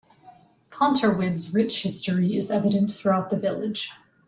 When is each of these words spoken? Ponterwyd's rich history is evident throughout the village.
Ponterwyd's 0.71 1.53
rich 1.53 1.83
history 1.83 2.35
is 2.35 2.49
evident 2.49 2.91
throughout 2.91 3.29
the 3.29 3.37
village. 3.37 3.91